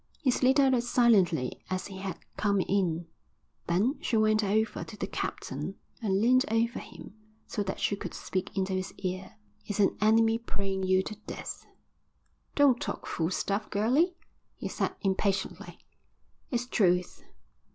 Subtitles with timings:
[0.23, 3.05] He slid out as silently as he had come in.
[3.67, 7.13] Then she went over to the captain and leaned over him
[7.45, 9.35] so that she could speak into his ear.
[9.67, 11.67] "It's an enemy praying you to death."
[12.55, 14.15] "Don't talk fool stuff, girlie,"
[14.57, 15.77] he said impatiently.
[16.49, 17.21] "It's truth.